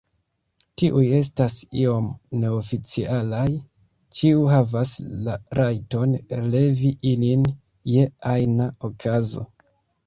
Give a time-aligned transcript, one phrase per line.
[0.81, 2.07] Tiuj estas iom
[2.45, 3.45] neoficialaj,
[4.21, 4.95] ĉiu havas
[5.29, 6.17] la rajton
[6.57, 7.49] levi ilin
[7.97, 9.49] je ajna okazo.